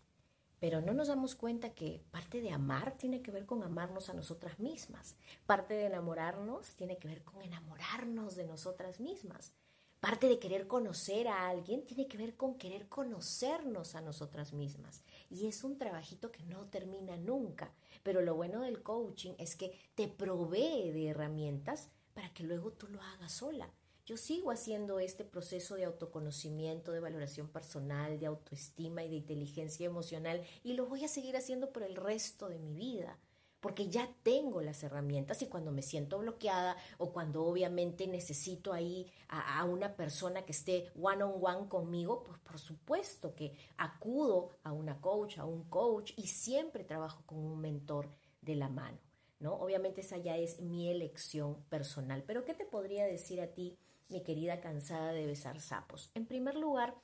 pero 0.60 0.80
no 0.80 0.92
nos 0.92 1.08
damos 1.08 1.34
cuenta 1.34 1.74
que 1.74 2.04
parte 2.12 2.40
de 2.40 2.52
amar 2.52 2.96
tiene 2.96 3.20
que 3.20 3.32
ver 3.32 3.44
con 3.44 3.64
amarnos 3.64 4.08
a 4.08 4.14
nosotras 4.14 4.60
mismas, 4.60 5.16
parte 5.44 5.74
de 5.74 5.86
enamorarnos 5.86 6.74
tiene 6.76 6.98
que 6.98 7.08
ver 7.08 7.24
con 7.24 7.42
enamorarnos 7.42 8.36
de 8.36 8.44
nosotras 8.44 9.00
mismas. 9.00 9.52
Parte 10.00 10.28
de 10.28 10.38
querer 10.38 10.68
conocer 10.68 11.26
a 11.26 11.48
alguien 11.48 11.84
tiene 11.84 12.06
que 12.06 12.16
ver 12.16 12.36
con 12.36 12.56
querer 12.56 12.88
conocernos 12.88 13.96
a 13.96 14.00
nosotras 14.00 14.52
mismas. 14.52 15.02
Y 15.30 15.46
es 15.46 15.64
un 15.64 15.78
trabajito 15.78 16.32
que 16.32 16.42
no 16.44 16.66
termina 16.66 17.16
nunca. 17.16 17.72
Pero 18.02 18.22
lo 18.22 18.34
bueno 18.34 18.62
del 18.62 18.82
coaching 18.82 19.32
es 19.38 19.56
que 19.56 19.78
te 19.94 20.08
provee 20.08 20.90
de 20.92 21.08
herramientas 21.08 21.90
para 22.14 22.32
que 22.32 22.42
luego 22.42 22.72
tú 22.72 22.88
lo 22.88 23.00
hagas 23.02 23.32
sola. 23.32 23.70
Yo 24.06 24.16
sigo 24.16 24.50
haciendo 24.50 25.00
este 25.00 25.22
proceso 25.22 25.74
de 25.74 25.84
autoconocimiento, 25.84 26.92
de 26.92 27.00
valoración 27.00 27.46
personal, 27.48 28.18
de 28.18 28.24
autoestima 28.24 29.04
y 29.04 29.10
de 29.10 29.16
inteligencia 29.16 29.84
emocional 29.84 30.42
y 30.64 30.72
lo 30.72 30.86
voy 30.86 31.04
a 31.04 31.08
seguir 31.08 31.36
haciendo 31.36 31.72
por 31.72 31.82
el 31.82 31.94
resto 31.94 32.48
de 32.48 32.58
mi 32.58 32.74
vida 32.74 33.18
porque 33.60 33.88
ya 33.88 34.08
tengo 34.22 34.60
las 34.60 34.82
herramientas 34.82 35.42
y 35.42 35.46
cuando 35.46 35.72
me 35.72 35.82
siento 35.82 36.18
bloqueada 36.18 36.76
o 36.98 37.12
cuando 37.12 37.44
obviamente 37.44 38.06
necesito 38.06 38.72
ahí 38.72 39.10
a, 39.28 39.64
una 39.64 39.96
persona 39.96 40.42
que 40.42 40.52
esté 40.52 40.90
one 41.00 41.22
on 41.24 41.34
one 41.40 41.68
conmigo, 41.68 42.22
pues 42.24 42.38
por 42.38 42.58
supuesto 42.58 43.34
que 43.34 43.56
acudo 43.76 44.50
a 44.62 44.72
una 44.72 45.00
coach, 45.00 45.38
a 45.38 45.44
un 45.44 45.64
coach 45.64 46.12
y 46.16 46.28
siempre 46.28 46.84
trabajo 46.84 47.22
con 47.26 47.38
un 47.38 47.60
mentor 47.60 48.08
de 48.42 48.54
la 48.54 48.68
mano, 48.68 48.98
¿no? 49.40 49.54
Obviamente 49.54 50.00
esa 50.02 50.18
ya 50.18 50.36
es 50.36 50.60
mi 50.60 50.90
elección 50.90 51.62
personal, 51.68 52.22
pero 52.26 52.44
¿qué 52.44 52.54
te 52.54 52.64
podría 52.64 53.04
decir 53.06 53.40
a 53.40 53.48
ti, 53.48 53.76
mi 54.08 54.22
querida 54.22 54.60
cansada 54.60 55.12
de 55.12 55.26
besar 55.26 55.60
sapos? 55.60 56.10
En 56.14 56.26
primer 56.26 56.54
lugar, 56.54 56.94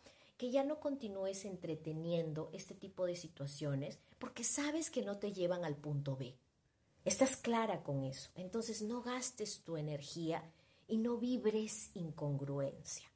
que 0.45 0.51
ya 0.51 0.63
no 0.63 0.79
continúes 0.79 1.47
entreteniendo 1.47 2.51
este 2.53 2.75
tipo 2.75 3.07
de 3.07 3.17
situaciones 3.17 3.99
porque 4.19 4.45
sabes 4.45 4.91
que 4.91 5.01
no 5.01 5.17
te 5.17 5.33
llevan 5.33 5.65
al 5.65 5.75
punto 5.75 6.19
B. 6.19 6.37
Estás 7.07 7.39
clara 7.39 7.83
con 7.83 8.05
eso. 8.05 8.29
Entonces 8.35 8.83
no 8.83 9.01
gastes 9.01 9.63
tu 9.65 9.79
energía 9.79 10.45
y 10.87 10.99
no 10.99 11.17
vibres 11.17 11.93
incongruencia. 11.95 13.11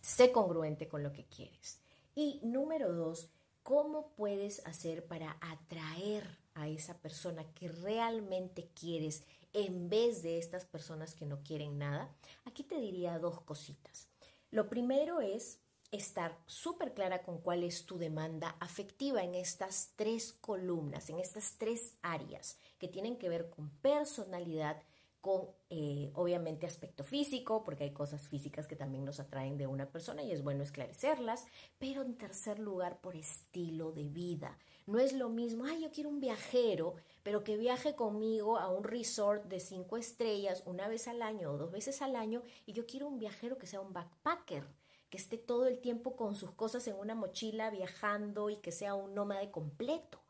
Sé 0.00 0.32
congruente 0.32 0.88
con 0.88 1.02
lo 1.02 1.12
que 1.12 1.26
quieres. 1.26 1.82
Y 2.14 2.40
número 2.42 2.94
dos, 2.94 3.28
¿cómo 3.62 4.12
puedes 4.16 4.64
hacer 4.64 5.06
para 5.06 5.36
atraer 5.42 6.38
a 6.54 6.66
esa 6.68 6.96
persona 6.96 7.44
que 7.52 7.68
realmente 7.68 8.70
quieres 8.72 9.22
en 9.52 9.90
vez 9.90 10.22
de 10.22 10.38
estas 10.38 10.64
personas 10.64 11.14
que 11.14 11.26
no 11.26 11.42
quieren 11.42 11.76
nada? 11.76 12.16
Aquí 12.46 12.62
te 12.62 12.80
diría 12.80 13.18
dos 13.18 13.38
cositas. 13.42 14.08
Lo 14.50 14.70
primero 14.70 15.20
es 15.20 15.60
estar 15.90 16.38
súper 16.46 16.92
clara 16.92 17.22
con 17.22 17.38
cuál 17.38 17.64
es 17.64 17.86
tu 17.86 17.98
demanda 17.98 18.56
afectiva 18.60 19.22
en 19.22 19.34
estas 19.34 19.92
tres 19.96 20.32
columnas, 20.32 21.08
en 21.08 21.18
estas 21.18 21.56
tres 21.56 21.96
áreas 22.02 22.58
que 22.78 22.88
tienen 22.88 23.16
que 23.16 23.28
ver 23.28 23.48
con 23.48 23.70
personalidad, 23.80 24.82
con 25.20 25.48
eh, 25.70 26.10
obviamente 26.14 26.66
aspecto 26.66 27.04
físico, 27.04 27.64
porque 27.64 27.84
hay 27.84 27.92
cosas 27.92 28.28
físicas 28.28 28.66
que 28.66 28.76
también 28.76 29.04
nos 29.04 29.18
atraen 29.18 29.56
de 29.56 29.66
una 29.66 29.90
persona 29.90 30.22
y 30.22 30.30
es 30.30 30.42
bueno 30.44 30.62
esclarecerlas, 30.62 31.46
pero 31.78 32.02
en 32.02 32.16
tercer 32.16 32.58
lugar 32.58 33.00
por 33.00 33.16
estilo 33.16 33.90
de 33.92 34.08
vida. 34.08 34.58
No 34.86 34.98
es 34.98 35.12
lo 35.12 35.28
mismo, 35.28 35.64
ay, 35.64 35.82
yo 35.82 35.90
quiero 35.90 36.08
un 36.08 36.20
viajero, 36.20 36.94
pero 37.22 37.44
que 37.44 37.56
viaje 37.56 37.94
conmigo 37.94 38.58
a 38.58 38.70
un 38.70 38.84
resort 38.84 39.44
de 39.44 39.60
cinco 39.60 39.96
estrellas 39.96 40.62
una 40.66 40.88
vez 40.88 41.08
al 41.08 41.20
año 41.20 41.50
o 41.50 41.58
dos 41.58 41.72
veces 41.72 42.00
al 42.00 42.16
año 42.16 42.42
y 42.64 42.72
yo 42.72 42.86
quiero 42.86 43.08
un 43.08 43.18
viajero 43.18 43.58
que 43.58 43.66
sea 43.66 43.80
un 43.80 43.92
backpacker 43.92 44.66
que 45.10 45.16
esté 45.16 45.38
todo 45.38 45.66
el 45.66 45.78
tiempo 45.78 46.16
con 46.16 46.36
sus 46.36 46.50
cosas 46.52 46.86
en 46.86 46.96
una 46.96 47.14
mochila 47.14 47.70
viajando 47.70 48.50
y 48.50 48.56
que 48.56 48.72
sea 48.72 48.94
un 48.94 49.14
nómade 49.14 49.50
completo. 49.50 50.20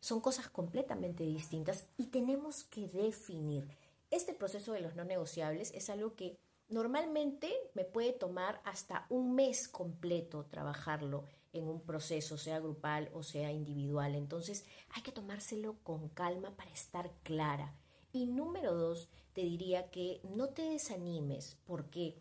Son 0.00 0.20
cosas 0.20 0.48
completamente 0.48 1.24
distintas 1.24 1.86
y 1.96 2.06
tenemos 2.06 2.64
que 2.64 2.88
definir. 2.88 3.68
Este 4.10 4.34
proceso 4.34 4.72
de 4.72 4.80
los 4.80 4.94
no 4.94 5.04
negociables 5.04 5.72
es 5.74 5.90
algo 5.90 6.14
que 6.14 6.36
normalmente 6.68 7.52
me 7.74 7.84
puede 7.84 8.12
tomar 8.12 8.60
hasta 8.64 9.06
un 9.08 9.34
mes 9.34 9.68
completo 9.68 10.44
trabajarlo 10.44 11.24
en 11.52 11.68
un 11.68 11.80
proceso, 11.80 12.36
sea 12.36 12.60
grupal 12.60 13.10
o 13.14 13.22
sea 13.22 13.52
individual. 13.52 14.14
Entonces 14.14 14.64
hay 14.90 15.02
que 15.02 15.12
tomárselo 15.12 15.76
con 15.82 16.08
calma 16.10 16.54
para 16.56 16.70
estar 16.70 17.10
clara. 17.22 17.74
Y 18.12 18.26
número 18.26 18.74
dos, 18.74 19.08
te 19.32 19.42
diría 19.42 19.90
que 19.90 20.20
no 20.22 20.48
te 20.48 20.62
desanimes 20.62 21.58
porque 21.66 22.16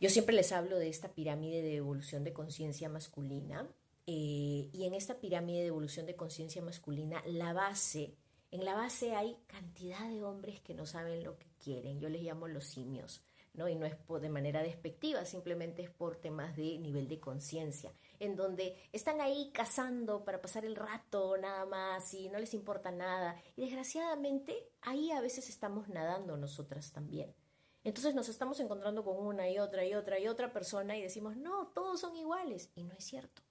yo 0.00 0.10
siempre 0.10 0.34
les 0.34 0.52
hablo 0.52 0.78
de 0.78 0.88
esta 0.88 1.12
pirámide 1.12 1.62
de 1.62 1.76
evolución 1.76 2.24
de 2.24 2.32
conciencia 2.32 2.88
masculina 2.88 3.68
eh, 4.06 4.68
y 4.72 4.84
en 4.84 4.94
esta 4.94 5.20
pirámide 5.20 5.60
de 5.60 5.68
evolución 5.68 6.06
de 6.06 6.16
conciencia 6.16 6.62
masculina 6.62 7.22
la 7.26 7.52
base, 7.52 8.14
en 8.50 8.64
la 8.64 8.74
base 8.74 9.14
hay 9.14 9.36
cantidad 9.46 10.08
de 10.08 10.22
hombres 10.22 10.60
que 10.60 10.74
no 10.74 10.86
saben 10.86 11.24
lo 11.24 11.38
que 11.38 11.46
quieren, 11.62 12.00
yo 12.00 12.08
les 12.08 12.22
llamo 12.22 12.48
los 12.48 12.64
simios. 12.64 13.22
¿no? 13.54 13.68
Y 13.68 13.76
no 13.76 13.86
es 13.86 13.94
de 14.20 14.28
manera 14.28 14.62
despectiva, 14.62 15.24
simplemente 15.24 15.82
es 15.82 15.90
por 15.90 16.16
temas 16.16 16.56
de 16.56 16.76
nivel 16.78 17.08
de 17.08 17.20
conciencia, 17.20 17.92
en 18.18 18.36
donde 18.36 18.76
están 18.92 19.20
ahí 19.20 19.50
cazando 19.54 20.24
para 20.24 20.42
pasar 20.42 20.64
el 20.64 20.76
rato 20.76 21.36
nada 21.36 21.64
más 21.64 22.12
y 22.14 22.28
no 22.28 22.38
les 22.38 22.52
importa 22.52 22.90
nada. 22.90 23.40
Y 23.56 23.62
desgraciadamente 23.62 24.70
ahí 24.82 25.12
a 25.12 25.20
veces 25.20 25.48
estamos 25.48 25.88
nadando 25.88 26.36
nosotras 26.36 26.92
también. 26.92 27.32
Entonces 27.84 28.14
nos 28.14 28.28
estamos 28.28 28.58
encontrando 28.60 29.04
con 29.04 29.18
una 29.18 29.48
y 29.48 29.58
otra 29.58 29.84
y 29.84 29.94
otra 29.94 30.18
y 30.18 30.26
otra 30.26 30.52
persona 30.52 30.96
y 30.96 31.02
decimos, 31.02 31.36
no, 31.36 31.68
todos 31.68 32.00
son 32.00 32.16
iguales. 32.16 32.70
Y 32.74 32.82
no 32.82 32.94
es 32.94 33.04
cierto. 33.04 33.42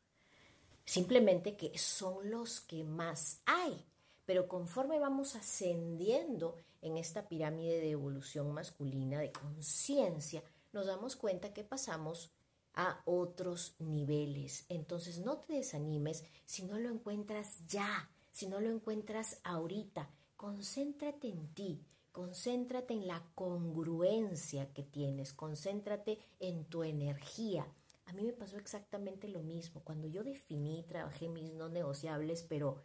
Simplemente 0.85 1.55
que 1.55 1.77
son 1.77 2.29
los 2.29 2.59
que 2.59 2.83
más 2.83 3.41
hay. 3.45 3.85
Pero 4.25 4.47
conforme 4.47 4.99
vamos 4.99 5.35
ascendiendo 5.35 6.57
en 6.81 6.97
esta 6.97 7.27
pirámide 7.27 7.79
de 7.79 7.91
evolución 7.91 8.51
masculina, 8.51 9.19
de 9.19 9.31
conciencia, 9.31 10.43
nos 10.71 10.87
damos 10.87 11.15
cuenta 11.15 11.53
que 11.53 11.63
pasamos 11.63 12.31
a 12.73 13.01
otros 13.05 13.75
niveles. 13.79 14.65
Entonces 14.69 15.19
no 15.19 15.37
te 15.37 15.53
desanimes 15.53 16.23
si 16.45 16.63
no 16.63 16.79
lo 16.79 16.89
encuentras 16.89 17.65
ya, 17.67 18.09
si 18.31 18.47
no 18.47 18.59
lo 18.59 18.69
encuentras 18.69 19.39
ahorita. 19.43 20.09
Concéntrate 20.35 21.29
en 21.29 21.53
ti, 21.53 21.85
Concéntrate 22.13 22.93
en 22.93 23.07
la 23.07 23.23
congruencia 23.33 24.71
que 24.71 24.83
tienes, 24.83 25.33
concéntrate 25.33 26.19
en 26.39 26.65
tu 26.65 26.83
energía. 26.83 27.65
A 28.05 28.13
mí 28.13 28.23
me 28.23 28.33
pasó 28.33 28.57
exactamente 28.57 29.27
lo 29.27 29.41
mismo. 29.41 29.81
Cuando 29.83 30.07
yo 30.07 30.23
definí, 30.23 30.85
trabajé 30.87 31.27
mis 31.27 31.51
no 31.53 31.69
negociables, 31.69 32.43
pero 32.43 32.83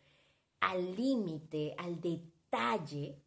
al 0.61 0.97
límite, 0.97 1.75
al 1.77 2.01
detalle, 2.01 3.21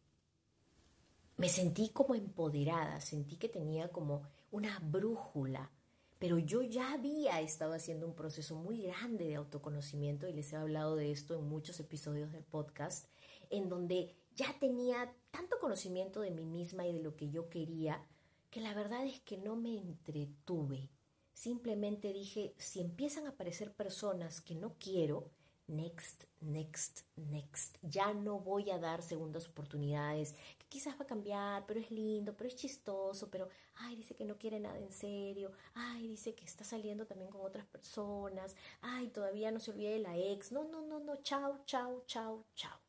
me 1.36 1.48
sentí 1.48 1.90
como 1.90 2.16
empoderada, 2.16 3.00
sentí 3.00 3.36
que 3.36 3.48
tenía 3.48 3.88
como 3.92 4.24
una 4.50 4.80
brújula, 4.80 5.70
pero 6.18 6.36
yo 6.38 6.62
ya 6.62 6.94
había 6.94 7.40
estado 7.40 7.74
haciendo 7.74 8.06
un 8.06 8.14
proceso 8.14 8.56
muy 8.56 8.82
grande 8.82 9.28
de 9.28 9.36
autoconocimiento 9.36 10.28
y 10.28 10.32
les 10.32 10.52
he 10.52 10.56
hablado 10.56 10.96
de 10.96 11.12
esto 11.12 11.34
en 11.34 11.48
muchos 11.48 11.78
episodios 11.78 12.32
del 12.32 12.42
podcast, 12.42 13.06
en 13.50 13.68
donde 13.68 14.16
ya 14.36 14.58
tenía 14.58 15.14
tanto 15.30 15.58
conocimiento 15.58 16.20
de 16.20 16.30
mí 16.30 16.44
misma 16.44 16.86
y 16.86 16.92
de 16.92 17.02
lo 17.02 17.16
que 17.16 17.30
yo 17.30 17.48
quería, 17.48 18.04
que 18.50 18.60
la 18.60 18.74
verdad 18.74 19.04
es 19.06 19.20
que 19.20 19.36
no 19.36 19.56
me 19.56 19.78
entretuve. 19.78 20.90
Simplemente 21.32 22.12
dije, 22.12 22.54
si 22.58 22.80
empiezan 22.80 23.26
a 23.26 23.30
aparecer 23.30 23.72
personas 23.72 24.40
que 24.40 24.54
no 24.54 24.74
quiero, 24.78 25.30
next, 25.66 26.24
next, 26.40 27.00
next. 27.16 27.78
Ya 27.82 28.12
no 28.12 28.40
voy 28.40 28.70
a 28.70 28.78
dar 28.78 29.02
segundas 29.02 29.48
oportunidades, 29.48 30.34
que 30.58 30.66
quizás 30.68 30.94
va 30.98 31.04
a 31.04 31.06
cambiar, 31.06 31.64
pero 31.66 31.80
es 31.80 31.90
lindo, 31.90 32.36
pero 32.36 32.48
es 32.48 32.56
chistoso, 32.56 33.30
pero, 33.30 33.48
ay, 33.76 33.96
dice 33.96 34.14
que 34.14 34.24
no 34.24 34.36
quiere 34.36 34.60
nada 34.60 34.78
en 34.78 34.92
serio, 34.92 35.52
ay, 35.74 36.08
dice 36.08 36.34
que 36.34 36.44
está 36.44 36.64
saliendo 36.64 37.06
también 37.06 37.30
con 37.30 37.40
otras 37.40 37.66
personas, 37.66 38.54
ay, 38.82 39.08
todavía 39.08 39.50
no 39.50 39.60
se 39.60 39.70
olvide 39.70 39.92
de 39.92 39.98
la 40.00 40.16
ex. 40.18 40.52
No, 40.52 40.64
no, 40.64 40.82
no, 40.82 41.00
no, 41.00 41.16
chao, 41.22 41.62
chao, 41.64 42.02
chao, 42.06 42.44
chao 42.54 42.81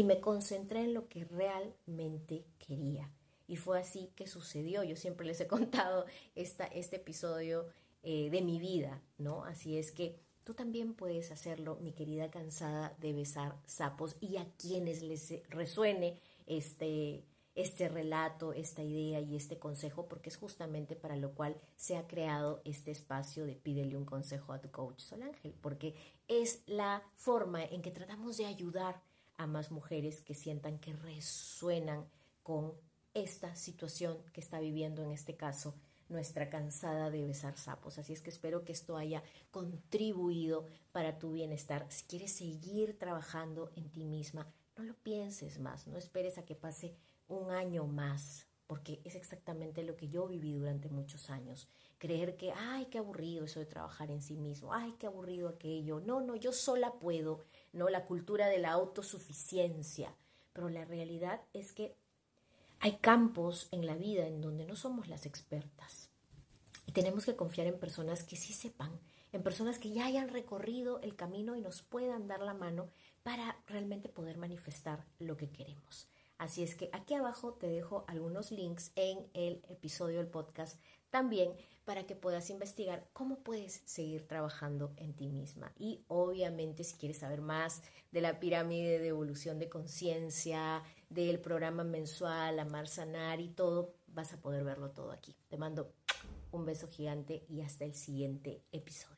y 0.00 0.04
me 0.04 0.18
concentré 0.18 0.84
en 0.84 0.94
lo 0.94 1.10
que 1.10 1.26
realmente 1.26 2.46
quería. 2.58 3.12
Y 3.46 3.56
fue 3.56 3.78
así 3.78 4.10
que 4.16 4.26
sucedió. 4.26 4.82
Yo 4.82 4.96
siempre 4.96 5.26
les 5.26 5.38
he 5.42 5.46
contado 5.56 6.06
esta, 6.34 6.64
este 6.64 6.96
episodio 6.96 7.66
eh, 8.02 8.30
de 8.30 8.40
mi 8.40 8.58
vida, 8.58 9.02
¿no? 9.18 9.44
Así 9.44 9.76
es 9.76 9.92
que 9.92 10.18
tú 10.42 10.54
también 10.54 10.94
puedes 10.94 11.30
hacerlo, 11.32 11.76
mi 11.82 11.92
querida 11.92 12.30
cansada 12.30 12.96
de 12.98 13.12
besar 13.12 13.58
sapos, 13.66 14.16
y 14.22 14.38
a 14.38 14.46
quienes 14.56 15.02
les 15.02 15.34
resuene 15.50 16.18
este, 16.46 17.22
este 17.54 17.90
relato, 17.90 18.54
esta 18.54 18.82
idea 18.82 19.20
y 19.20 19.36
este 19.36 19.58
consejo, 19.58 20.08
porque 20.08 20.30
es 20.30 20.38
justamente 20.38 20.96
para 20.96 21.16
lo 21.16 21.34
cual 21.34 21.60
se 21.76 21.98
ha 21.98 22.06
creado 22.06 22.62
este 22.64 22.90
espacio 22.90 23.44
de 23.44 23.54
pídele 23.54 23.98
un 23.98 24.06
consejo 24.06 24.54
a 24.54 24.62
tu 24.62 24.70
coach 24.70 25.00
Sol 25.00 25.24
Ángel, 25.24 25.54
porque 25.60 25.94
es 26.26 26.62
la 26.64 27.02
forma 27.16 27.62
en 27.62 27.82
que 27.82 27.90
tratamos 27.90 28.38
de 28.38 28.46
ayudar 28.46 29.02
a 29.40 29.46
más 29.46 29.70
mujeres 29.70 30.20
que 30.20 30.34
sientan 30.34 30.78
que 30.78 30.92
resuenan 30.92 32.04
con 32.42 32.74
esta 33.14 33.56
situación 33.56 34.18
que 34.34 34.40
está 34.40 34.60
viviendo 34.60 35.02
en 35.02 35.12
este 35.12 35.34
caso 35.34 35.74
nuestra 36.10 36.50
cansada 36.50 37.08
de 37.08 37.24
besar 37.24 37.56
sapos. 37.56 37.96
Así 37.98 38.12
es 38.12 38.20
que 38.20 38.28
espero 38.28 38.64
que 38.64 38.72
esto 38.72 38.98
haya 38.98 39.22
contribuido 39.50 40.66
para 40.92 41.18
tu 41.18 41.32
bienestar. 41.32 41.86
Si 41.88 42.04
quieres 42.04 42.32
seguir 42.32 42.98
trabajando 42.98 43.70
en 43.76 43.88
ti 43.90 44.04
misma, 44.04 44.46
no 44.76 44.84
lo 44.84 44.94
pienses 44.94 45.58
más, 45.58 45.86
no 45.86 45.96
esperes 45.96 46.36
a 46.36 46.44
que 46.44 46.54
pase 46.54 46.94
un 47.26 47.50
año 47.50 47.86
más, 47.86 48.46
porque 48.66 49.00
es 49.04 49.14
exactamente 49.14 49.84
lo 49.84 49.96
que 49.96 50.08
yo 50.08 50.26
viví 50.26 50.52
durante 50.52 50.90
muchos 50.90 51.30
años. 51.30 51.66
Creer 51.96 52.36
que, 52.36 52.52
ay, 52.52 52.86
qué 52.90 52.98
aburrido 52.98 53.44
eso 53.44 53.58
de 53.58 53.66
trabajar 53.66 54.10
en 54.10 54.20
sí 54.20 54.36
mismo, 54.36 54.74
ay, 54.74 54.94
qué 54.98 55.06
aburrido 55.06 55.48
aquello. 55.48 56.00
No, 56.00 56.20
no, 56.20 56.36
yo 56.36 56.52
sola 56.52 56.92
puedo, 56.92 57.44
¿no? 57.72 57.88
La 57.88 58.04
cultura 58.04 58.48
de 58.48 58.58
la 58.58 58.72
autosuficiencia. 58.72 60.14
Pero 60.52 60.68
la 60.68 60.84
realidad 60.84 61.40
es 61.52 61.72
que 61.72 61.94
hay 62.80 62.96
campos 62.96 63.68
en 63.72 63.86
la 63.86 63.94
vida 63.94 64.26
en 64.26 64.40
donde 64.40 64.64
no 64.64 64.76
somos 64.76 65.08
las 65.08 65.26
expertas. 65.26 66.10
Y 66.86 66.92
tenemos 66.92 67.24
que 67.24 67.36
confiar 67.36 67.66
en 67.66 67.78
personas 67.78 68.24
que 68.24 68.36
sí 68.36 68.52
sepan, 68.52 68.98
en 69.32 69.42
personas 69.42 69.78
que 69.78 69.90
ya 69.90 70.06
hayan 70.06 70.28
recorrido 70.28 71.00
el 71.02 71.14
camino 71.14 71.54
y 71.56 71.60
nos 71.60 71.82
puedan 71.82 72.26
dar 72.26 72.40
la 72.40 72.54
mano 72.54 72.88
para 73.22 73.56
realmente 73.66 74.08
poder 74.08 74.38
manifestar 74.38 75.04
lo 75.18 75.36
que 75.36 75.50
queremos. 75.50 76.08
Así 76.38 76.62
es 76.62 76.74
que 76.74 76.88
aquí 76.92 77.12
abajo 77.14 77.52
te 77.52 77.68
dejo 77.68 78.04
algunos 78.08 78.50
links 78.50 78.92
en 78.96 79.28
el 79.34 79.62
episodio 79.68 80.18
del 80.18 80.26
podcast 80.26 80.80
también 81.10 81.52
para 81.84 82.06
que 82.06 82.14
puedas 82.14 82.50
investigar 82.50 83.08
cómo 83.12 83.40
puedes 83.40 83.82
seguir 83.84 84.26
trabajando 84.26 84.92
en 84.96 85.14
ti 85.14 85.28
misma. 85.28 85.72
Y 85.78 86.04
obviamente 86.08 86.84
si 86.84 86.96
quieres 86.96 87.18
saber 87.18 87.40
más 87.40 87.82
de 88.12 88.20
la 88.20 88.38
pirámide 88.38 88.98
de 88.98 89.08
evolución 89.08 89.58
de 89.58 89.68
conciencia, 89.68 90.82
del 91.08 91.40
programa 91.40 91.82
mensual, 91.82 92.58
Amar, 92.58 92.86
Sanar 92.86 93.40
y 93.40 93.48
todo, 93.48 93.94
vas 94.06 94.32
a 94.32 94.40
poder 94.40 94.64
verlo 94.64 94.90
todo 94.90 95.10
aquí. 95.10 95.34
Te 95.48 95.56
mando 95.56 95.92
un 96.52 96.64
beso 96.64 96.88
gigante 96.88 97.44
y 97.48 97.60
hasta 97.62 97.84
el 97.84 97.94
siguiente 97.94 98.62
episodio. 98.72 99.16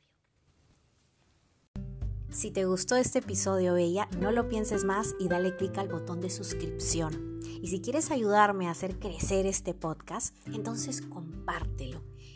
Si 2.29 2.49
te 2.49 2.65
gustó 2.65 2.95
este 2.95 3.19
episodio, 3.19 3.75
Bella, 3.75 4.07
no 4.19 4.31
lo 4.31 4.47
pienses 4.49 4.83
más 4.83 5.13
y 5.19 5.27
dale 5.27 5.55
clic 5.55 5.77
al 5.77 5.89
botón 5.89 6.19
de 6.19 6.31
suscripción. 6.31 7.32
Y 7.63 7.69
si 7.69 7.79
quieres 7.79 8.11
ayudarme 8.11 8.67
a 8.67 8.71
hacer 8.71 8.99
crecer 8.99 9.45
este 9.45 9.73
podcast, 9.73 10.35
entonces 10.47 11.01
compártelo. 11.01 12.01